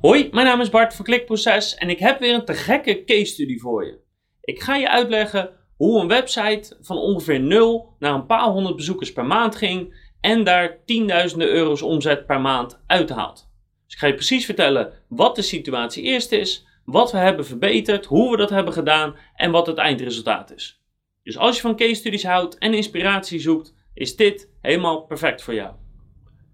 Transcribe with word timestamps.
Hoi, 0.00 0.28
mijn 0.32 0.46
naam 0.46 0.60
is 0.60 0.70
Bart 0.70 0.94
van 0.94 1.04
Klikproces 1.04 1.74
en 1.74 1.90
ik 1.90 1.98
heb 1.98 2.18
weer 2.20 2.34
een 2.34 2.44
te 2.44 2.54
gekke 2.54 3.04
case 3.04 3.24
study 3.24 3.58
voor 3.58 3.84
je. 3.84 3.98
Ik 4.40 4.60
ga 4.60 4.76
je 4.76 4.90
uitleggen 4.90 5.50
hoe 5.76 6.00
een 6.00 6.08
website 6.08 6.76
van 6.80 6.96
ongeveer 6.96 7.40
0 7.40 7.96
naar 7.98 8.14
een 8.14 8.26
paar 8.26 8.48
honderd 8.48 8.76
bezoekers 8.76 9.12
per 9.12 9.24
maand 9.24 9.56
ging 9.56 9.94
en 10.20 10.44
daar 10.44 10.84
tienduizenden 10.84 11.48
euro's 11.48 11.82
omzet 11.82 12.26
per 12.26 12.40
maand 12.40 12.82
uithaalt. 12.86 13.50
Dus 13.84 13.94
ik 13.94 13.98
ga 13.98 14.06
je 14.06 14.14
precies 14.14 14.44
vertellen 14.44 14.92
wat 15.08 15.36
de 15.36 15.42
situatie 15.42 16.02
eerst 16.02 16.32
is, 16.32 16.66
wat 16.84 17.12
we 17.12 17.18
hebben 17.18 17.46
verbeterd, 17.46 18.06
hoe 18.06 18.30
we 18.30 18.36
dat 18.36 18.50
hebben 18.50 18.72
gedaan 18.72 19.16
en 19.34 19.50
wat 19.50 19.66
het 19.66 19.78
eindresultaat 19.78 20.52
is. 20.54 20.82
Dus 21.22 21.38
als 21.38 21.56
je 21.56 21.62
van 21.62 21.76
case 21.76 21.94
studies 21.94 22.24
houdt 22.24 22.58
en 22.58 22.74
inspiratie 22.74 23.40
zoekt, 23.40 23.74
is 23.94 24.16
dit 24.16 24.50
helemaal 24.60 25.00
perfect 25.00 25.42
voor 25.42 25.54
jou. 25.54 25.79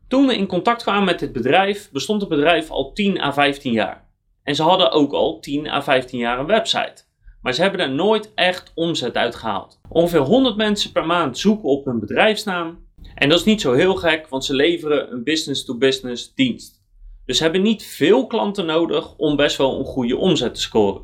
Toen 0.08 0.26
we 0.26 0.36
in 0.36 0.46
contact 0.46 0.82
kwamen 0.82 1.04
met 1.04 1.18
dit 1.18 1.32
bedrijf, 1.32 1.90
bestond 1.90 2.20
het 2.20 2.30
bedrijf 2.30 2.70
al 2.70 2.92
10 2.92 3.20
à 3.20 3.32
15 3.32 3.72
jaar. 3.72 4.08
En 4.42 4.54
ze 4.54 4.62
hadden 4.62 4.90
ook 4.90 5.12
al 5.12 5.38
10 5.40 5.68
à 5.68 5.82
15 5.82 6.18
jaar 6.18 6.38
een 6.38 6.46
website. 6.46 7.04
Maar 7.42 7.52
ze 7.54 7.60
hebben 7.62 7.78
daar 7.80 7.90
nooit 7.90 8.32
echt 8.34 8.72
omzet 8.74 9.16
uit 9.16 9.34
gehaald. 9.34 9.80
Ongeveer 9.88 10.20
100 10.20 10.56
mensen 10.56 10.92
per 10.92 11.06
maand 11.06 11.38
zoeken 11.38 11.68
op 11.68 11.84
hun 11.84 12.00
bedrijfsnaam. 12.00 12.84
En 13.14 13.28
dat 13.28 13.38
is 13.38 13.44
niet 13.44 13.60
zo 13.60 13.72
heel 13.72 13.94
gek, 13.94 14.28
want 14.28 14.44
ze 14.44 14.54
leveren 14.54 15.12
een 15.12 15.24
business-to-business 15.24 16.34
dienst. 16.34 16.84
Dus 17.24 17.36
ze 17.36 17.42
hebben 17.42 17.62
niet 17.62 17.86
veel 17.86 18.26
klanten 18.26 18.66
nodig 18.66 19.16
om 19.16 19.36
best 19.36 19.56
wel 19.56 19.78
een 19.78 19.84
goede 19.84 20.16
omzet 20.16 20.54
te 20.54 20.60
scoren. 20.60 21.02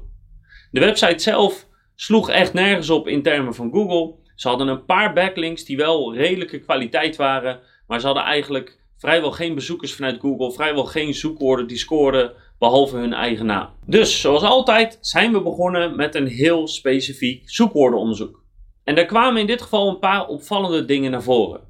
De 0.70 0.80
website 0.80 1.22
zelf 1.22 1.66
sloeg 1.94 2.30
echt 2.30 2.52
nergens 2.52 2.90
op 2.90 3.08
in 3.08 3.22
termen 3.22 3.54
van 3.54 3.70
Google. 3.72 4.14
Ze 4.34 4.48
hadden 4.48 4.68
een 4.68 4.84
paar 4.84 5.12
backlinks 5.12 5.64
die 5.64 5.76
wel 5.76 6.14
redelijke 6.14 6.58
kwaliteit 6.58 7.16
waren, 7.16 7.60
maar 7.86 8.00
ze 8.00 8.06
hadden 8.06 8.24
eigenlijk 8.24 8.81
vrijwel 9.02 9.30
geen 9.30 9.54
bezoekers 9.54 9.94
vanuit 9.94 10.20
Google, 10.20 10.52
vrijwel 10.52 10.84
geen 10.84 11.14
zoekwoorden 11.14 11.66
die 11.66 11.76
scoorden 11.76 12.32
behalve 12.58 12.96
hun 12.96 13.12
eigen 13.12 13.46
naam. 13.46 13.68
Dus 13.86 14.20
zoals 14.20 14.42
altijd 14.42 14.98
zijn 15.00 15.32
we 15.32 15.42
begonnen 15.42 15.96
met 15.96 16.14
een 16.14 16.26
heel 16.26 16.68
specifiek 16.68 17.50
zoekwoordenonderzoek. 17.50 18.42
En 18.84 18.94
daar 18.94 19.04
kwamen 19.04 19.40
in 19.40 19.46
dit 19.46 19.62
geval 19.62 19.88
een 19.88 19.98
paar 19.98 20.26
opvallende 20.26 20.84
dingen 20.84 21.10
naar 21.10 21.22
voren. 21.22 21.60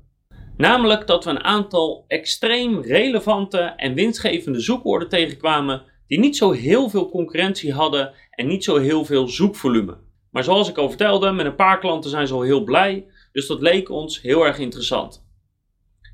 Namelijk 0.56 1.06
dat 1.06 1.24
we 1.24 1.30
een 1.30 1.44
aantal 1.44 2.04
extreem 2.08 2.80
relevante 2.80 3.58
en 3.58 3.94
winstgevende 3.94 4.60
zoekwoorden 4.60 5.08
tegenkwamen 5.08 5.82
die 6.06 6.18
niet 6.18 6.36
zo 6.36 6.50
heel 6.50 6.88
veel 6.88 7.10
concurrentie 7.10 7.72
hadden 7.72 8.12
en 8.30 8.46
niet 8.46 8.64
zo 8.64 8.76
heel 8.76 9.04
veel 9.04 9.28
zoekvolume. 9.28 9.96
Maar 10.30 10.44
zoals 10.44 10.68
ik 10.68 10.78
al 10.78 10.88
vertelde, 10.88 11.30
met 11.30 11.46
een 11.46 11.54
paar 11.54 11.78
klanten 11.78 12.10
zijn 12.10 12.26
ze 12.26 12.34
al 12.34 12.42
heel 12.42 12.64
blij, 12.64 13.06
dus 13.32 13.46
dat 13.46 13.60
leek 13.60 13.90
ons 13.90 14.22
heel 14.22 14.46
erg 14.46 14.58
interessant. 14.58 15.24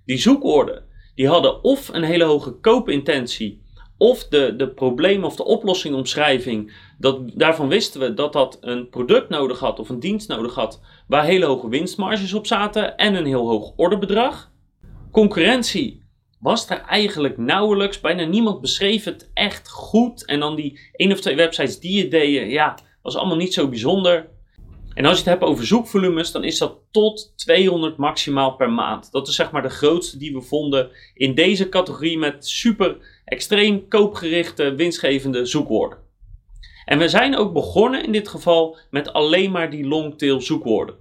Die 0.04 0.18
zoekwoorden 0.18 0.87
die 1.18 1.28
hadden 1.28 1.64
of 1.64 1.88
een 1.88 2.02
hele 2.02 2.24
hoge 2.24 2.52
koopintentie, 2.52 3.62
of 3.96 4.28
de, 4.28 4.54
de 4.56 4.68
probleem 4.68 5.24
of 5.24 5.36
de 5.36 5.44
oplossingomschrijving. 5.44 6.72
Dat, 6.98 7.20
daarvan 7.34 7.68
wisten 7.68 8.00
we 8.00 8.14
dat 8.14 8.32
dat 8.32 8.58
een 8.60 8.88
product 8.88 9.28
nodig 9.28 9.58
had 9.58 9.78
of 9.78 9.88
een 9.88 10.00
dienst 10.00 10.28
nodig 10.28 10.54
had, 10.54 10.80
waar 11.06 11.24
hele 11.24 11.46
hoge 11.46 11.68
winstmarges 11.68 12.32
op 12.32 12.46
zaten 12.46 12.96
en 12.96 13.14
een 13.14 13.26
heel 13.26 13.48
hoog 13.48 13.72
orderbedrag. 13.76 14.50
Concurrentie 15.10 16.02
was 16.40 16.70
er 16.70 16.80
eigenlijk 16.80 17.36
nauwelijks. 17.36 18.00
Bijna 18.00 18.24
niemand 18.24 18.60
beschreef 18.60 19.04
het 19.04 19.30
echt 19.34 19.68
goed. 19.68 20.26
En 20.26 20.40
dan 20.40 20.56
die 20.56 20.80
één 20.92 21.12
of 21.12 21.20
twee 21.20 21.36
websites 21.36 21.80
die 21.80 22.00
het 22.00 22.10
deden, 22.10 22.48
ja, 22.48 22.78
was 23.02 23.16
allemaal 23.16 23.36
niet 23.36 23.54
zo 23.54 23.68
bijzonder. 23.68 24.28
En 24.98 25.04
als 25.04 25.18
je 25.18 25.22
het 25.22 25.32
hebt 25.32 25.50
over 25.50 25.66
zoekvolumes, 25.66 26.32
dan 26.32 26.44
is 26.44 26.58
dat 26.58 26.76
tot 26.90 27.32
200 27.36 27.96
maximaal 27.96 28.56
per 28.56 28.70
maand. 28.70 29.12
Dat 29.12 29.28
is 29.28 29.34
zeg 29.34 29.50
maar 29.50 29.62
de 29.62 29.68
grootste 29.68 30.18
die 30.18 30.32
we 30.32 30.40
vonden 30.40 30.90
in 31.14 31.34
deze 31.34 31.68
categorie 31.68 32.18
met 32.18 32.46
super 32.48 32.96
extreem 33.24 33.88
koopgerichte, 33.88 34.74
winstgevende 34.74 35.44
zoekwoorden. 35.44 35.98
En 36.84 36.98
we 36.98 37.08
zijn 37.08 37.36
ook 37.36 37.52
begonnen 37.52 38.04
in 38.04 38.12
dit 38.12 38.28
geval 38.28 38.78
met 38.90 39.12
alleen 39.12 39.50
maar 39.50 39.70
die 39.70 39.86
longtail 39.86 40.40
zoekwoorden. 40.40 40.94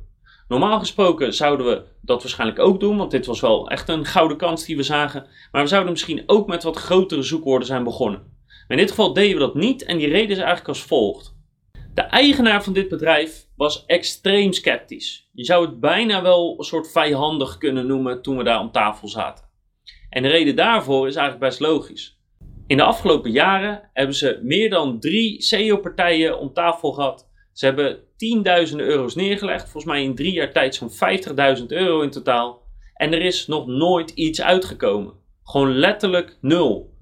Normaal 0.48 0.80
gesproken 0.80 1.34
zouden 1.34 1.66
we 1.66 1.84
dat 2.02 2.22
waarschijnlijk 2.22 2.60
ook 2.60 2.80
doen, 2.80 2.98
want 2.98 3.12
dit 3.12 3.26
was 3.26 3.40
wel 3.40 3.70
echt 3.70 3.90
een 3.90 4.06
gouden 4.06 4.38
kans 4.38 4.66
die 4.66 4.78
we 4.78 4.84
zagen. 4.84 5.28
Maar 5.52 5.62
we 5.62 5.70
zouden 5.70 5.92
misschien 5.92 6.24
ook 6.26 6.48
met 6.48 6.64
wat 6.64 6.78
grotere 6.78 7.22
zoekwoorden 7.22 7.68
zijn 7.68 7.84
begonnen. 7.84 8.20
Maar 8.48 8.78
in 8.78 8.84
dit 8.84 8.90
geval 8.90 9.14
deden 9.14 9.34
we 9.34 9.46
dat 9.46 9.56
niet 9.56 9.84
en 9.84 9.98
die 9.98 10.08
reden 10.08 10.30
is 10.30 10.38
eigenlijk 10.38 10.68
als 10.68 10.84
volgt. 10.84 11.36
De 11.98 12.04
eigenaar 12.04 12.64
van 12.64 12.74
dit 12.74 12.90
bedrijf 12.90 13.48
was 13.56 13.86
extreem 13.86 14.54
sceptisch. 14.54 15.30
Je 15.32 15.44
zou 15.44 15.66
het 15.66 15.80
bijna 15.80 16.22
wel 16.22 16.56
een 16.58 16.64
soort 16.64 16.92
vijandig 16.92 17.58
kunnen 17.58 17.88
noemen 17.88 18.22
toen 18.22 18.38
we 18.38 18.44
daar 18.44 18.60
om 18.60 18.72
tafel 18.72 19.08
zaten. 19.08 19.46
En 20.10 20.22
de 20.22 20.28
reden 20.28 20.56
daarvoor 20.56 21.08
is 21.08 21.16
eigenlijk 21.16 21.50
best 21.50 21.60
logisch. 21.60 22.20
In 22.68 22.78
de 22.78 22.84
afgelopen 22.84 23.32
jaren 23.32 23.90
hebben 23.94 24.16
ze 24.16 24.40
meer 24.44 24.70
dan 24.70 25.00
drie 25.00 25.42
SEO-partijen 25.42 26.40
om 26.40 26.54
tafel 26.54 26.92
gehad. 26.92 27.30
Ze 27.54 27.66
hebben 27.66 28.00
tienduizenden 28.18 28.86
euro's 28.86 29.16
neergelegd, 29.16 29.70
volgens 29.70 29.94
mij 29.94 30.04
in 30.04 30.16
drie 30.16 30.34
jaar 30.34 30.52
tijd 30.52 30.76
zo'n 30.76 30.92
50.000 31.60 31.66
euro 31.68 32.02
in 32.02 32.12
totaal. 32.12 32.62
En 32.94 33.14
er 33.14 33.22
is 33.22 33.48
nog 33.48 33.68
nooit 33.68 34.10
iets 34.10 34.42
uitgekomen. 34.42 35.14
Gewoon 35.44 35.76
letterlijk 35.76 36.38
nul. 36.42 36.97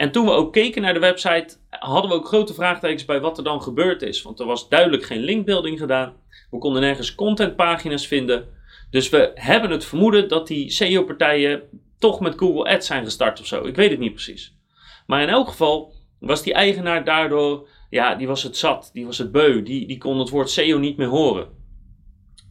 En 0.00 0.12
toen 0.12 0.24
we 0.24 0.30
ook 0.30 0.52
keken 0.52 0.82
naar 0.82 0.94
de 0.94 1.00
website, 1.00 1.56
hadden 1.70 2.10
we 2.10 2.16
ook 2.16 2.26
grote 2.26 2.54
vraagtekens 2.54 3.04
bij 3.04 3.20
wat 3.20 3.38
er 3.38 3.44
dan 3.44 3.62
gebeurd 3.62 4.02
is. 4.02 4.22
Want 4.22 4.40
er 4.40 4.46
was 4.46 4.68
duidelijk 4.68 5.04
geen 5.04 5.20
linkbuilding 5.20 5.78
gedaan. 5.78 6.12
We 6.50 6.58
konden 6.58 6.82
nergens 6.82 7.14
contentpagina's 7.14 8.06
vinden. 8.06 8.48
Dus 8.90 9.08
we 9.08 9.30
hebben 9.34 9.70
het 9.70 9.84
vermoeden 9.84 10.28
dat 10.28 10.46
die 10.46 10.70
SEO-partijen 10.70 11.62
toch 11.98 12.20
met 12.20 12.38
Google 12.38 12.70
Ads 12.70 12.86
zijn 12.86 13.04
gestart 13.04 13.40
of 13.40 13.46
zo. 13.46 13.64
Ik 13.64 13.76
weet 13.76 13.90
het 13.90 13.98
niet 13.98 14.12
precies. 14.12 14.56
Maar 15.06 15.22
in 15.22 15.28
elk 15.28 15.48
geval 15.48 15.92
was 16.18 16.42
die 16.42 16.54
eigenaar 16.54 17.04
daardoor, 17.04 17.68
ja, 17.90 18.14
die 18.14 18.26
was 18.26 18.42
het 18.42 18.56
zat, 18.56 18.90
die 18.92 19.06
was 19.06 19.18
het 19.18 19.32
beu, 19.32 19.62
die, 19.62 19.86
die 19.86 19.98
kon 19.98 20.18
het 20.18 20.30
woord 20.30 20.50
SEO 20.50 20.78
niet 20.78 20.96
meer 20.96 21.08
horen. 21.08 21.48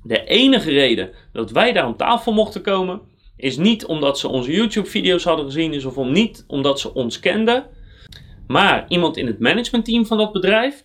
De 0.04 0.24
enige 0.24 0.72
reden 0.72 1.12
dat 1.32 1.52
wij 1.52 1.74
daar 1.74 1.88
om 1.88 1.98
tafel 1.98 2.34
mochten 2.34 2.62
komen, 2.62 3.02
is 3.40 3.58
niet 3.58 3.86
omdat 3.86 4.20
ze 4.20 4.28
onze 4.28 4.52
YouTube-video's 4.52 5.24
hadden 5.24 5.46
gezien, 5.46 5.74
is 5.74 5.86
of 5.86 5.98
om 5.98 6.12
niet 6.12 6.44
omdat 6.48 6.80
ze 6.80 6.94
ons 6.94 7.20
kenden, 7.20 7.66
maar 8.48 8.86
iemand 8.88 9.18
in 9.18 9.28
het 9.28 9.40
managementteam 9.40 10.06
van 10.06 10.18
dat 10.18 10.32
bedrijf, 10.32 10.84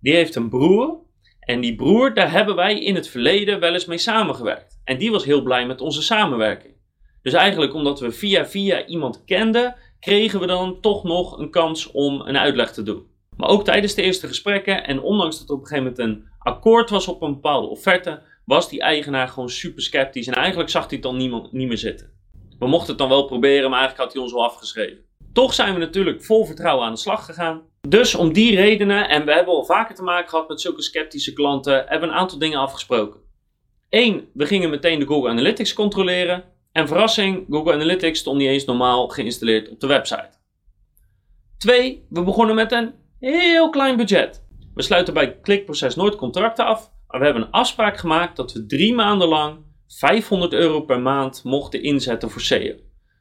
die 0.00 0.14
heeft 0.14 0.34
een 0.34 0.48
broer. 0.48 1.06
En 1.40 1.60
die 1.60 1.74
broer, 1.74 2.14
daar 2.14 2.30
hebben 2.30 2.54
wij 2.54 2.80
in 2.80 2.94
het 2.94 3.08
verleden 3.08 3.60
wel 3.60 3.72
eens 3.72 3.86
mee 3.86 3.98
samengewerkt. 3.98 4.80
En 4.84 4.98
die 4.98 5.10
was 5.10 5.24
heel 5.24 5.42
blij 5.42 5.66
met 5.66 5.80
onze 5.80 6.02
samenwerking. 6.02 6.74
Dus 7.22 7.32
eigenlijk 7.32 7.74
omdat 7.74 8.00
we 8.00 8.10
via 8.10 8.46
via 8.46 8.86
iemand 8.86 9.24
kenden, 9.24 9.76
kregen 10.00 10.40
we 10.40 10.46
dan 10.46 10.80
toch 10.80 11.04
nog 11.04 11.38
een 11.38 11.50
kans 11.50 11.90
om 11.90 12.20
een 12.20 12.38
uitleg 12.38 12.72
te 12.72 12.82
doen. 12.82 13.06
Maar 13.36 13.48
ook 13.48 13.64
tijdens 13.64 13.94
de 13.94 14.02
eerste 14.02 14.26
gesprekken 14.26 14.86
en 14.86 15.00
ondanks 15.00 15.38
dat 15.38 15.48
er 15.48 15.54
op 15.54 15.60
een 15.60 15.66
gegeven 15.66 15.92
moment 15.96 16.08
een 16.08 16.28
akkoord 16.38 16.90
was 16.90 17.08
op 17.08 17.22
een 17.22 17.32
bepaalde 17.32 17.66
offerte, 17.66 18.22
was 18.48 18.68
die 18.68 18.80
eigenaar 18.80 19.28
gewoon 19.28 19.48
super 19.48 19.82
sceptisch 19.82 20.26
en 20.26 20.34
eigenlijk 20.34 20.70
zag 20.70 20.82
hij 20.82 20.92
het 20.92 21.02
dan 21.02 21.16
niemand, 21.16 21.52
niet 21.52 21.68
meer 21.68 21.78
zitten. 21.78 22.10
We 22.58 22.66
mochten 22.66 22.88
het 22.88 22.98
dan 22.98 23.08
wel 23.08 23.24
proberen, 23.24 23.70
maar 23.70 23.78
eigenlijk 23.78 24.04
had 24.04 24.12
hij 24.12 24.22
ons 24.22 24.34
al 24.34 24.44
afgeschreven. 24.44 25.04
Toch 25.32 25.54
zijn 25.54 25.74
we 25.74 25.80
natuurlijk 25.80 26.24
vol 26.24 26.44
vertrouwen 26.44 26.86
aan 26.86 26.92
de 26.92 26.98
slag 26.98 27.24
gegaan. 27.24 27.62
Dus 27.88 28.14
om 28.14 28.32
die 28.32 28.56
redenen, 28.56 29.08
en 29.08 29.24
we 29.24 29.32
hebben 29.32 29.54
al 29.54 29.64
vaker 29.64 29.94
te 29.94 30.02
maken 30.02 30.28
gehad 30.28 30.48
met 30.48 30.60
zulke 30.60 30.82
sceptische 30.82 31.32
klanten, 31.32 31.74
hebben 31.74 32.08
we 32.08 32.14
een 32.14 32.20
aantal 32.20 32.38
dingen 32.38 32.58
afgesproken. 32.58 33.20
Eén, 33.88 34.28
we 34.34 34.46
gingen 34.46 34.70
meteen 34.70 34.98
de 34.98 35.06
Google 35.06 35.30
Analytics 35.30 35.72
controleren. 35.72 36.44
En 36.72 36.88
verrassing, 36.88 37.46
Google 37.50 37.72
Analytics 37.72 38.18
stond 38.18 38.38
niet 38.38 38.48
eens 38.48 38.64
normaal 38.64 39.08
geïnstalleerd 39.08 39.68
op 39.68 39.80
de 39.80 39.86
website. 39.86 40.30
Twee, 41.58 42.06
we 42.08 42.22
begonnen 42.22 42.54
met 42.54 42.72
een 42.72 42.94
heel 43.20 43.70
klein 43.70 43.96
budget. 43.96 44.46
We 44.74 44.82
sluiten 44.82 45.14
bij 45.14 45.38
klikproces 45.40 45.94
nooit 45.94 46.16
contracten 46.16 46.66
af, 46.66 46.92
maar 47.08 47.18
we 47.18 47.24
hebben 47.24 47.42
een 47.42 47.50
afspraak 47.50 47.96
gemaakt 47.96 48.36
dat 48.36 48.52
we 48.52 48.66
drie 48.66 48.94
maanden 48.94 49.28
lang 49.28 49.58
500 49.86 50.52
euro 50.52 50.80
per 50.80 51.00
maand 51.00 51.44
mochten 51.44 51.82
inzetten 51.82 52.30
voor 52.30 52.40
SEO. 52.40 52.74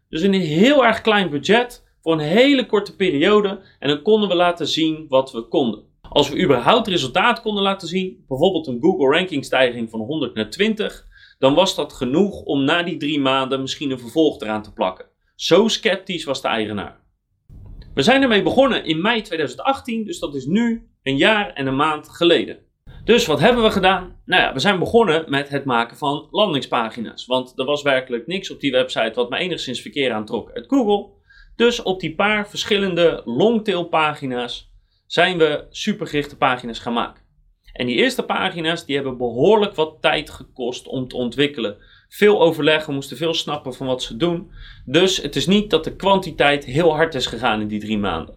Dus 0.10 0.22
een 0.22 0.34
heel 0.34 0.86
erg 0.86 1.02
klein 1.02 1.30
budget 1.30 1.86
voor 2.02 2.14
een 2.14 2.20
hele 2.20 2.66
korte 2.66 2.96
periode 2.96 3.62
en 3.80 3.88
dan 3.88 4.02
konden 4.02 4.30
we 4.30 4.36
laten 4.36 4.68
zien 4.68 5.06
wat 5.08 5.32
we 5.32 5.48
konden. 5.48 5.86
Als 6.10 6.30
we 6.30 6.44
überhaupt 6.44 6.88
resultaat 6.88 7.42
konden 7.42 7.64
laten 7.64 7.88
zien, 7.88 8.24
bijvoorbeeld 8.28 8.68
een 8.68 8.82
Google 8.82 9.18
ranking 9.18 9.46
stijging 9.46 9.90
van 9.90 10.00
100 10.00 10.34
naar 10.34 10.50
20, 10.50 11.06
dan 11.40 11.54
was 11.54 11.76
dat 11.76 11.94
genoeg 11.94 12.42
om 12.42 12.64
na 12.64 12.84
die 12.84 12.98
drie 12.98 13.20
maanden 13.20 13.62
misschien 13.62 13.92
een 13.92 14.00
vervolg 14.00 14.42
eraan 14.42 14.64
te 14.64 14.74
plakken. 14.74 15.06
Zo 15.36 15.68
sceptisch 15.68 16.24
was 16.24 16.42
de 16.42 16.48
eigenaar. 16.48 17.06
We 17.94 18.02
zijn 18.02 18.22
ermee 18.22 18.44
begonnen 18.44 18.86
in 18.86 19.02
mei 19.02 19.22
2018, 19.22 20.06
dus 20.06 20.20
dat 20.20 20.36
is 20.36 20.46
nu 20.46 20.90
een 21.04 21.18
jaar 21.18 21.54
en 21.54 21.68
een 21.68 21.76
maand 21.76 22.10
geleden. 22.10 22.67
Dus 23.08 23.26
wat 23.26 23.40
hebben 23.40 23.64
we 23.64 23.72
gedaan? 23.72 24.16
Nou 24.26 24.42
ja, 24.42 24.54
we 24.54 24.60
zijn 24.60 24.80
begonnen 24.80 25.26
met 25.28 25.50
het 25.50 25.66
maken 25.66 25.98
van 25.98 26.28
landingspagina's. 26.32 27.26
Want 27.26 27.60
er 27.60 27.66
was 27.66 27.82
werkelijk 27.82 28.28
niks 28.28 28.52
op 28.52 28.60
die 28.60 28.72
website 28.72 29.12
wat 29.14 29.30
me 29.30 29.38
enigszins 29.38 29.82
verkeer 29.82 30.12
aantrok 30.12 30.52
uit 30.52 30.66
Google. 30.68 31.10
Dus 31.56 31.84
op 31.84 32.00
die 32.00 32.16
paar 32.16 32.50
verschillende 32.50 33.22
longtail 33.26 33.84
pagina's 33.84 34.72
zijn 35.06 35.38
we 35.38 35.66
supergerichte 35.70 36.38
pagina's 36.38 36.80
gaan 36.80 36.94
maken. 36.94 37.24
En 37.74 37.86
die 37.86 37.96
eerste 37.96 38.24
pagina's 38.24 38.86
die 38.86 38.96
hebben 38.96 39.18
behoorlijk 39.18 39.76
wat 39.76 39.98
tijd 40.02 40.30
gekost 40.30 40.88
om 40.88 41.08
te 41.08 41.16
ontwikkelen. 41.16 41.78
Veel 42.10 42.42
overleg, 42.42 42.86
we 42.86 42.94
moesten 42.94 43.18
veel 43.18 43.34
snappen 43.34 43.74
van 43.74 43.88
wat 43.88 44.04
ze 44.04 44.18
doen. 44.18 44.52
Dus 44.86 45.18
het 45.18 45.36
is 45.36 45.48
niet 45.48 45.70
dat 45.70 45.84
de 45.84 45.96
kwantiteit 45.96 46.66
heel 46.66 46.96
hard 46.96 47.16
is 47.16 47.26
gegaan 47.26 47.62
in 47.62 47.68
die 47.68 47.80
drie 47.80 47.98
maanden. 47.98 48.36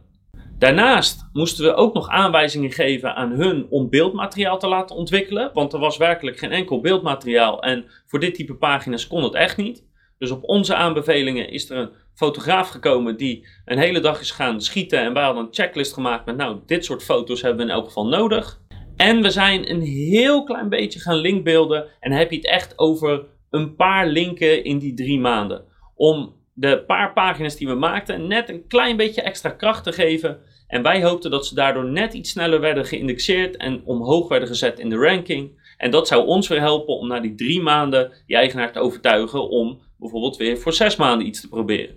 Daarnaast 0.60 1.28
moesten 1.32 1.64
we 1.64 1.74
ook 1.74 1.94
nog 1.94 2.08
aanwijzingen 2.08 2.70
geven 2.70 3.14
aan 3.14 3.30
hun 3.30 3.66
om 3.70 3.90
beeldmateriaal 3.90 4.58
te 4.58 4.68
laten 4.68 4.96
ontwikkelen, 4.96 5.50
want 5.54 5.72
er 5.72 5.78
was 5.78 5.96
werkelijk 5.96 6.38
geen 6.38 6.50
enkel 6.50 6.80
beeldmateriaal 6.80 7.62
en 7.62 7.84
voor 8.06 8.20
dit 8.20 8.34
type 8.34 8.54
pagina's 8.54 9.06
kon 9.06 9.22
het 9.22 9.34
echt 9.34 9.56
niet. 9.56 9.86
Dus 10.18 10.30
op 10.30 10.44
onze 10.44 10.74
aanbevelingen 10.74 11.50
is 11.50 11.70
er 11.70 11.76
een 11.76 11.90
fotograaf 12.14 12.68
gekomen 12.68 13.16
die 13.16 13.46
een 13.64 13.78
hele 13.78 14.00
dag 14.00 14.20
is 14.20 14.30
gaan 14.30 14.60
schieten 14.60 14.98
en 14.98 15.12
wij 15.12 15.22
hadden 15.22 15.44
een 15.44 15.54
checklist 15.54 15.92
gemaakt 15.92 16.26
met 16.26 16.36
nou 16.36 16.58
dit 16.66 16.84
soort 16.84 17.02
foto's 17.02 17.42
hebben 17.42 17.66
we 17.66 17.72
in 17.72 17.78
elk 17.78 17.86
geval 17.86 18.06
nodig. 18.06 18.60
En 18.96 19.22
we 19.22 19.30
zijn 19.30 19.70
een 19.70 19.82
heel 20.10 20.44
klein 20.44 20.68
beetje 20.68 21.00
gaan 21.00 21.16
linkbeelden 21.16 21.86
en 22.00 22.12
heb 22.12 22.30
je 22.30 22.36
het 22.36 22.46
echt 22.46 22.78
over 22.78 23.26
een 23.50 23.76
paar 23.76 24.06
linken 24.06 24.64
in 24.64 24.78
die 24.78 24.94
drie 24.94 25.20
maanden. 25.20 25.64
Om 25.94 26.34
de 26.60 26.84
paar 26.86 27.12
pagina's 27.12 27.56
die 27.56 27.68
we 27.68 27.74
maakten 27.74 28.26
net 28.26 28.48
een 28.48 28.66
klein 28.66 28.96
beetje 28.96 29.22
extra 29.22 29.50
kracht 29.50 29.84
te 29.84 29.92
geven. 29.92 30.38
En 30.66 30.82
wij 30.82 31.02
hoopten 31.02 31.30
dat 31.30 31.46
ze 31.46 31.54
daardoor 31.54 31.84
net 31.84 32.12
iets 32.14 32.30
sneller 32.30 32.60
werden 32.60 32.86
geïndexeerd 32.86 33.56
en 33.56 33.82
omhoog 33.84 34.28
werden 34.28 34.48
gezet 34.48 34.78
in 34.78 34.88
de 34.88 34.96
ranking. 34.96 35.74
En 35.76 35.90
dat 35.90 36.08
zou 36.08 36.26
ons 36.26 36.48
weer 36.48 36.60
helpen 36.60 36.96
om 36.96 37.08
na 37.08 37.20
die 37.20 37.34
drie 37.34 37.60
maanden 37.60 38.12
die 38.26 38.36
eigenaar 38.36 38.72
te 38.72 38.78
overtuigen 38.78 39.48
om 39.48 39.80
bijvoorbeeld 39.98 40.36
weer 40.36 40.58
voor 40.58 40.72
zes 40.72 40.96
maanden 40.96 41.26
iets 41.26 41.40
te 41.40 41.48
proberen. 41.48 41.96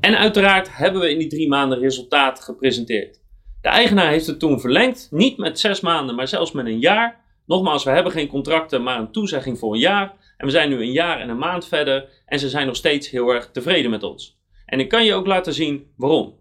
En 0.00 0.18
uiteraard 0.18 0.76
hebben 0.76 1.00
we 1.00 1.10
in 1.10 1.18
die 1.18 1.28
drie 1.28 1.48
maanden 1.48 1.78
resultaat 1.78 2.40
gepresenteerd. 2.40 3.20
De 3.60 3.68
eigenaar 3.68 4.10
heeft 4.10 4.26
het 4.26 4.38
toen 4.38 4.60
verlengd, 4.60 5.08
niet 5.10 5.36
met 5.36 5.58
zes 5.58 5.80
maanden, 5.80 6.14
maar 6.14 6.28
zelfs 6.28 6.52
met 6.52 6.66
een 6.66 6.78
jaar. 6.78 7.20
Nogmaals, 7.46 7.84
we 7.84 7.90
hebben 7.90 8.12
geen 8.12 8.28
contracten, 8.28 8.82
maar 8.82 8.98
een 8.98 9.12
toezegging 9.12 9.58
voor 9.58 9.72
een 9.72 9.80
jaar. 9.80 10.23
En 10.36 10.46
we 10.46 10.52
zijn 10.52 10.68
nu 10.68 10.80
een 10.80 10.92
jaar 10.92 11.20
en 11.20 11.28
een 11.28 11.38
maand 11.38 11.68
verder 11.68 12.08
en 12.26 12.38
ze 12.38 12.48
zijn 12.48 12.66
nog 12.66 12.76
steeds 12.76 13.10
heel 13.10 13.28
erg 13.28 13.50
tevreden 13.50 13.90
met 13.90 14.02
ons. 14.02 14.38
En 14.66 14.80
ik 14.80 14.88
kan 14.88 15.04
je 15.04 15.14
ook 15.14 15.26
laten 15.26 15.54
zien 15.54 15.86
waarom. 15.96 16.34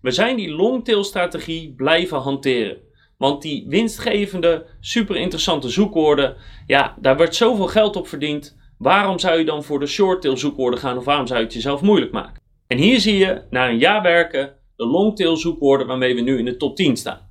We 0.00 0.10
zijn 0.10 0.36
die 0.36 0.50
longtail 0.50 1.04
strategie 1.04 1.74
blijven 1.74 2.18
hanteren. 2.18 2.78
Want 3.18 3.42
die 3.42 3.66
winstgevende, 3.68 4.66
super 4.80 5.16
interessante 5.16 5.68
zoekwoorden, 5.68 6.36
ja, 6.66 6.96
daar 7.00 7.16
wordt 7.16 7.34
zoveel 7.34 7.66
geld 7.66 7.96
op 7.96 8.08
verdiend. 8.08 8.56
Waarom 8.78 9.18
zou 9.18 9.38
je 9.38 9.44
dan 9.44 9.64
voor 9.64 9.80
de 9.80 9.86
shorttail 9.86 10.36
zoekwoorden 10.36 10.80
gaan 10.80 10.96
of 10.96 11.04
waarom 11.04 11.26
zou 11.26 11.38
je 11.38 11.44
het 11.44 11.54
jezelf 11.54 11.80
moeilijk 11.80 12.12
maken? 12.12 12.42
En 12.66 12.78
hier 12.78 13.00
zie 13.00 13.16
je, 13.16 13.42
na 13.50 13.68
een 13.68 13.78
jaar 13.78 14.02
werken, 14.02 14.54
de 14.76 14.86
longtail 14.86 15.36
zoekwoorden 15.36 15.86
waarmee 15.86 16.14
we 16.14 16.20
nu 16.20 16.38
in 16.38 16.44
de 16.44 16.56
top 16.56 16.76
10 16.76 16.96
staan. 16.96 17.30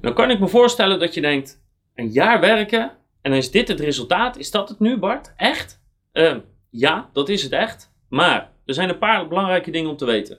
Dan 0.00 0.14
kan 0.14 0.30
ik 0.30 0.38
me 0.38 0.48
voorstellen 0.48 0.98
dat 0.98 1.14
je 1.14 1.20
denkt, 1.20 1.62
een 1.94 2.10
jaar 2.10 2.40
werken 2.40 2.92
en 3.26 3.32
is 3.32 3.50
dit 3.50 3.68
het 3.68 3.80
resultaat. 3.80 4.38
Is 4.38 4.50
dat 4.50 4.68
het 4.68 4.80
nu, 4.80 4.98
Bart? 4.98 5.32
Echt? 5.36 5.82
Uh, 6.12 6.36
ja, 6.70 7.10
dat 7.12 7.28
is 7.28 7.42
het 7.42 7.52
echt. 7.52 7.92
Maar 8.08 8.52
er 8.64 8.74
zijn 8.74 8.88
een 8.88 8.98
paar 8.98 9.28
belangrijke 9.28 9.70
dingen 9.70 9.90
om 9.90 9.96
te 9.96 10.04
weten. 10.04 10.38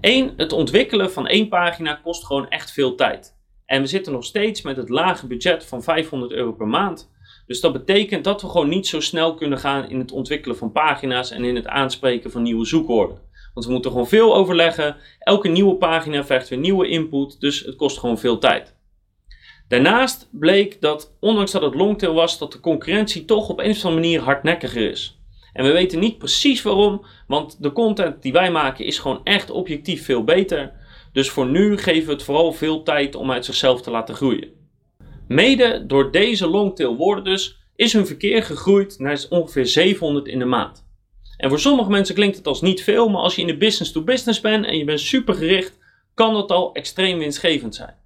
Eén, 0.00 0.32
het 0.36 0.52
ontwikkelen 0.52 1.12
van 1.12 1.26
één 1.26 1.48
pagina 1.48 1.94
kost 1.94 2.26
gewoon 2.26 2.48
echt 2.48 2.72
veel 2.72 2.94
tijd. 2.94 3.38
En 3.66 3.80
we 3.80 3.86
zitten 3.86 4.12
nog 4.12 4.24
steeds 4.24 4.62
met 4.62 4.76
het 4.76 4.88
lage 4.88 5.26
budget 5.26 5.64
van 5.64 5.82
500 5.82 6.32
euro 6.32 6.52
per 6.52 6.66
maand. 6.66 7.12
Dus 7.46 7.60
dat 7.60 7.72
betekent 7.72 8.24
dat 8.24 8.42
we 8.42 8.48
gewoon 8.48 8.68
niet 8.68 8.86
zo 8.86 9.00
snel 9.00 9.34
kunnen 9.34 9.58
gaan 9.58 9.88
in 9.88 9.98
het 9.98 10.12
ontwikkelen 10.12 10.56
van 10.56 10.72
pagina's 10.72 11.30
en 11.30 11.44
in 11.44 11.56
het 11.56 11.66
aanspreken 11.66 12.30
van 12.30 12.42
nieuwe 12.42 12.66
zoekwoorden. 12.66 13.18
Want 13.54 13.66
we 13.66 13.72
moeten 13.72 13.90
gewoon 13.90 14.08
veel 14.08 14.34
overleggen. 14.34 14.96
Elke 15.18 15.48
nieuwe 15.48 15.76
pagina 15.76 16.24
vergt 16.24 16.48
weer 16.48 16.58
nieuwe 16.58 16.88
input, 16.88 17.40
dus 17.40 17.60
het 17.60 17.76
kost 17.76 17.98
gewoon 17.98 18.18
veel 18.18 18.38
tijd. 18.38 18.73
Daarnaast 19.74 20.28
bleek 20.30 20.80
dat, 20.80 21.16
ondanks 21.20 21.52
dat 21.52 21.62
het 21.62 21.74
longtail 21.74 22.14
was, 22.14 22.38
dat 22.38 22.52
de 22.52 22.60
concurrentie 22.60 23.24
toch 23.24 23.48
op 23.48 23.58
een 23.58 23.70
of 23.70 23.84
andere 23.84 23.94
manier 23.94 24.20
hardnekkiger 24.20 24.90
is. 24.90 25.18
En 25.52 25.64
we 25.64 25.72
weten 25.72 25.98
niet 25.98 26.18
precies 26.18 26.62
waarom, 26.62 27.04
want 27.26 27.62
de 27.62 27.72
content 27.72 28.22
die 28.22 28.32
wij 28.32 28.50
maken 28.50 28.84
is 28.84 28.98
gewoon 28.98 29.20
echt 29.24 29.50
objectief 29.50 30.04
veel 30.04 30.24
beter. 30.24 30.72
Dus 31.12 31.30
voor 31.30 31.46
nu 31.46 31.78
geven 31.78 32.06
we 32.06 32.12
het 32.12 32.22
vooral 32.22 32.52
veel 32.52 32.82
tijd 32.82 33.14
om 33.14 33.30
uit 33.30 33.44
zichzelf 33.44 33.82
te 33.82 33.90
laten 33.90 34.14
groeien. 34.14 34.48
Mede 35.28 35.84
door 35.86 36.10
deze 36.10 36.46
longtail 36.46 36.96
woorden 36.96 37.24
dus 37.24 37.58
is 37.76 37.92
hun 37.92 38.06
verkeer 38.06 38.42
gegroeid 38.42 38.98
naar 38.98 39.24
ongeveer 39.28 39.66
700 39.66 40.26
in 40.26 40.38
de 40.38 40.44
maand. 40.44 40.86
En 41.36 41.48
voor 41.48 41.60
sommige 41.60 41.90
mensen 41.90 42.14
klinkt 42.14 42.36
het 42.36 42.46
als 42.46 42.60
niet 42.60 42.82
veel, 42.82 43.08
maar 43.08 43.22
als 43.22 43.34
je 43.34 43.40
in 43.40 43.46
de 43.46 43.56
business 43.56 43.92
to 43.92 44.02
business 44.02 44.40
bent 44.40 44.66
en 44.66 44.78
je 44.78 44.84
bent 44.84 45.00
super 45.00 45.34
gericht, 45.34 45.78
kan 46.14 46.34
dat 46.34 46.50
al 46.50 46.74
extreem 46.74 47.18
winstgevend 47.18 47.74
zijn. 47.74 48.03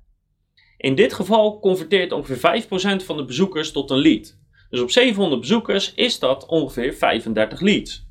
In 0.78 0.94
dit 0.94 1.12
geval 1.12 1.60
converteert 1.60 2.12
ongeveer 2.12 2.62
5% 2.62 3.04
van 3.04 3.16
de 3.16 3.24
bezoekers 3.24 3.72
tot 3.72 3.90
een 3.90 3.98
lead. 3.98 4.38
Dus 4.70 4.80
op 4.80 4.90
700 4.90 5.40
bezoekers 5.40 5.94
is 5.94 6.18
dat 6.18 6.46
ongeveer 6.46 6.94
35 6.94 7.60
leads. 7.60 8.06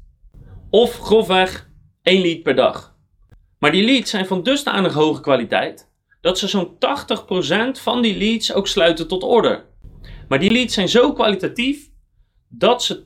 Of 0.70 1.00
grofweg 1.00 1.70
1 2.02 2.22
lead 2.22 2.44
per 2.44 2.56
dag. 2.56 2.96
Maar 3.60 3.72
die 3.72 3.86
leads 3.86 4.10
zijn 4.10 4.26
van 4.26 4.44
dusdanig 4.44 4.94
hoge 4.94 5.22
kwaliteit 5.22 5.92
dat 6.22 6.38
ze 6.38 6.48
zo'n 6.48 6.76
80% 6.76 6.78
van 7.82 8.02
die 8.02 8.18
leads 8.18 8.54
ook 8.54 8.68
sluiten 8.68 9.08
tot 9.08 9.24
order. 9.24 9.66
Maar 10.28 10.40
die 10.40 10.52
leads 10.52 10.74
zijn 10.74 10.90
zo 10.90 11.14
kwalitatief 11.14 11.90
dat 12.50 12.84
ze 12.84 13.04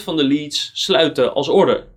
80% 0.00 0.02
van 0.02 0.16
de 0.16 0.24
leads 0.24 0.70
sluiten 0.74 1.34
als 1.34 1.48
order. 1.48 1.88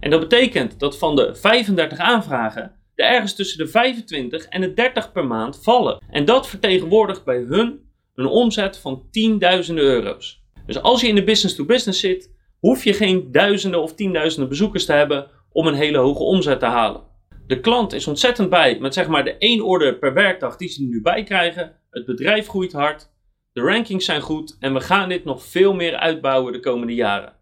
En 0.00 0.10
dat 0.10 0.20
betekent 0.20 0.78
dat 0.78 0.98
van 0.98 1.16
de 1.16 1.34
35 1.34 1.98
aanvragen 1.98 2.79
er 3.00 3.10
ergens 3.10 3.34
tussen 3.34 3.58
de 3.58 3.66
25 3.66 4.44
en 4.44 4.60
de 4.60 4.72
30 4.72 5.12
per 5.12 5.26
maand 5.26 5.62
vallen. 5.62 6.02
En 6.10 6.24
dat 6.24 6.48
vertegenwoordigt 6.48 7.24
bij 7.24 7.38
hun 7.38 7.80
een 8.14 8.26
omzet 8.26 8.78
van 8.78 9.06
tienduizenden 9.10 9.84
euro's. 9.84 10.42
Dus 10.66 10.82
als 10.82 11.00
je 11.00 11.08
in 11.08 11.14
de 11.14 11.24
business 11.24 11.54
to 11.54 11.64
business 11.64 12.00
zit, 12.00 12.30
hoef 12.58 12.84
je 12.84 12.92
geen 12.92 13.32
duizenden 13.32 13.82
of 13.82 13.94
tienduizenden 13.94 14.48
bezoekers 14.48 14.84
te 14.84 14.92
hebben 14.92 15.26
om 15.52 15.66
een 15.66 15.74
hele 15.74 15.98
hoge 15.98 16.22
omzet 16.22 16.58
te 16.58 16.66
halen. 16.66 17.02
De 17.46 17.60
klant 17.60 17.92
is 17.92 18.06
ontzettend 18.06 18.50
bij 18.50 18.78
met 18.80 18.94
zeg 18.94 19.08
maar 19.08 19.24
de 19.24 19.36
één 19.36 19.60
order 19.60 19.98
per 19.98 20.14
werkdag 20.14 20.56
die 20.56 20.68
ze 20.68 20.82
nu 20.82 21.02
bij 21.02 21.22
krijgen. 21.22 21.76
Het 21.90 22.04
bedrijf 22.06 22.46
groeit 22.46 22.72
hard, 22.72 23.10
de 23.52 23.60
rankings 23.60 24.04
zijn 24.04 24.20
goed 24.20 24.56
en 24.60 24.74
we 24.74 24.80
gaan 24.80 25.08
dit 25.08 25.24
nog 25.24 25.44
veel 25.44 25.74
meer 25.74 25.96
uitbouwen 25.96 26.52
de 26.52 26.60
komende 26.60 26.94
jaren. 26.94 27.32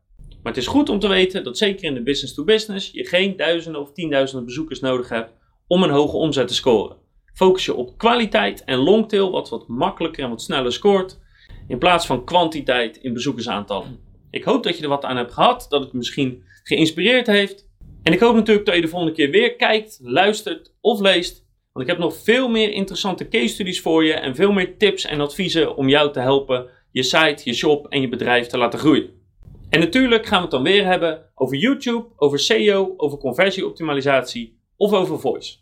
Maar 0.43 0.52
het 0.52 0.62
is 0.62 0.66
goed 0.66 0.88
om 0.88 0.99
te 0.99 1.08
weten 1.08 1.44
dat 1.44 1.58
zeker 1.58 1.84
in 1.84 1.94
de 1.94 2.02
business 2.02 2.34
to 2.34 2.44
business 2.44 2.90
je 2.93 3.06
geen 3.06 3.37
duizenden 3.37 3.81
of 3.81 3.93
tienduizenden 3.93 4.44
bezoekers 4.44 4.81
nodig 4.81 5.08
hebt 5.08 5.32
om 5.69 5.82
een 5.82 5.91
hoge 5.91 6.17
omzet 6.17 6.49
te 6.49 6.55
scoren. 6.55 6.97
Focus 7.35 7.65
je 7.65 7.75
op 7.75 7.99
kwaliteit 7.99 8.65
en 8.65 8.79
longtail, 8.79 9.31
wat 9.31 9.49
wat 9.49 9.69
makkelijker 9.69 10.25
en 10.25 10.31
wat 10.31 10.43
sneller 10.43 10.73
scoort, 10.73 11.19
in 11.69 11.79
plaats 11.79 12.06
van 12.06 12.25
kwantiteit 12.25 12.97
in 12.97 13.12
bezoekersaantallen. 13.12 13.99
Ik 14.31 14.44
hoop 14.44 14.62
dat 14.62 14.76
je 14.76 14.82
er 14.82 14.88
wat 14.88 15.05
aan 15.05 15.17
hebt 15.17 15.32
gehad, 15.32 15.67
dat 15.69 15.81
het 15.82 15.93
misschien 15.93 16.43
geïnspireerd 16.62 17.26
heeft. 17.26 17.69
En 18.03 18.12
ik 18.12 18.20
hoop 18.20 18.35
natuurlijk 18.35 18.67
dat 18.67 18.75
je 18.75 18.81
de 18.81 18.88
volgende 18.88 19.15
keer 19.15 19.31
weer 19.31 19.56
kijkt, 19.56 19.99
luistert 20.03 20.75
of 20.81 21.00
leest. 21.00 21.47
Want 21.73 21.87
ik 21.87 21.93
heb 21.93 22.03
nog 22.03 22.17
veel 22.17 22.49
meer 22.49 22.73
interessante 22.73 23.29
case 23.29 23.49
studies 23.49 23.81
voor 23.81 24.05
je 24.05 24.13
en 24.13 24.34
veel 24.34 24.53
meer 24.53 24.77
tips 24.77 25.05
en 25.05 25.20
adviezen 25.20 25.77
om 25.77 25.89
jou 25.89 26.13
te 26.13 26.20
helpen 26.20 26.70
je 26.91 27.03
site, 27.03 27.43
je 27.44 27.55
shop 27.55 27.87
en 27.87 28.01
je 28.01 28.08
bedrijf 28.08 28.46
te 28.46 28.58
laten 28.58 28.79
groeien. 28.79 29.10
En 29.70 29.81
natuurlijk 29.81 30.27
gaan 30.27 30.37
we 30.37 30.43
het 30.43 30.51
dan 30.51 30.63
weer 30.63 30.84
hebben 30.84 31.31
over 31.34 31.56
YouTube, 31.56 32.06
over 32.17 32.39
SEO, 32.39 32.94
over 32.96 33.19
conversieoptimalisatie 33.19 34.57
of 34.81 34.94
over 34.94 35.17
voice. 35.17 35.58